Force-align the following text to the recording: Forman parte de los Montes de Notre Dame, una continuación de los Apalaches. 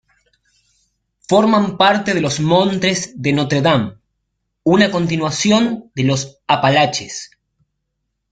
Forman 1.29 1.77
parte 1.77 2.15
de 2.15 2.21
los 2.21 2.39
Montes 2.39 3.13
de 3.21 3.33
Notre 3.33 3.61
Dame, 3.61 3.99
una 4.63 4.89
continuación 4.89 5.91
de 5.93 6.03
los 6.05 6.39
Apalaches. 6.47 7.29